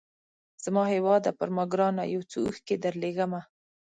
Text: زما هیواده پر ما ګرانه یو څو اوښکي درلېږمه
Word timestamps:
زما 0.63 0.83
هیواده 0.93 1.31
پر 1.39 1.49
ما 1.55 1.63
ګرانه 1.73 2.03
یو 2.13 2.21
څو 2.31 2.39
اوښکي 2.45 2.75
درلېږمه 2.83 3.41